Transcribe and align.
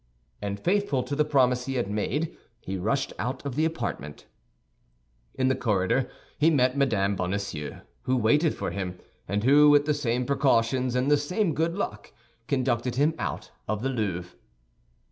And 0.41 0.59
faithful 0.59 1.03
to 1.03 1.15
the 1.15 1.23
promise 1.23 1.67
he 1.67 1.75
had 1.75 1.87
made, 1.87 2.35
he 2.59 2.75
rushed 2.75 3.13
out 3.19 3.45
of 3.45 3.53
the 3.53 3.65
apartment. 3.65 4.25
In 5.35 5.47
the 5.47 5.53
corridor 5.53 6.09
he 6.39 6.49
met 6.49 6.75
Mme. 6.75 7.13
Bonacieux, 7.15 7.81
who 8.05 8.17
waited 8.17 8.55
for 8.55 8.71
him, 8.71 8.97
and 9.27 9.43
who, 9.43 9.69
with 9.69 9.85
the 9.85 9.93
same 9.93 10.25
precautions 10.25 10.95
and 10.95 11.11
the 11.11 11.17
same 11.17 11.53
good 11.53 11.75
luck, 11.75 12.13
conducted 12.47 12.95
him 12.95 13.13
out 13.19 13.51
of 13.67 13.83
the 13.83 13.89
Louvre. 13.89 14.35